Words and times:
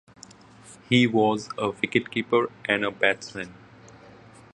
He 0.89 1.05
was 1.05 1.47
a 1.59 1.69
wicket-keeper 1.69 2.47
and 2.65 2.85
batsmen. 2.99 3.53